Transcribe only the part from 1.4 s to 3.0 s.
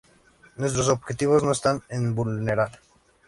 no están en vulnerar